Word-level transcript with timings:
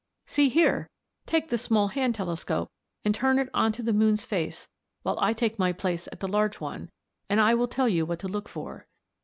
"See 0.25 0.49
here! 0.49 0.89
take 1.27 1.49
the 1.49 1.59
small 1.59 1.89
hand 1.89 2.15
telescope 2.15 2.71
and 3.05 3.13
turn 3.13 3.37
it 3.37 3.51
on 3.53 3.71
to 3.73 3.83
the 3.83 3.93
moon's 3.93 4.25
face 4.25 4.67
while 5.03 5.19
I 5.19 5.31
take 5.31 5.59
my 5.59 5.73
place 5.73 6.07
at 6.11 6.21
the 6.21 6.27
large 6.27 6.59
one, 6.59 6.89
and 7.29 7.39
I 7.39 7.53
will 7.53 7.67
tell 7.67 7.87
you 7.87 8.03
what 8.03 8.17
to 8.21 8.27
look 8.27 8.49
for. 8.49 8.87